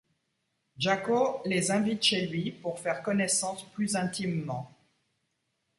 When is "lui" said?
2.25-2.51